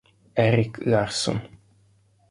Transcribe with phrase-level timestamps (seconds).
[0.45, 1.37] Erik Larsson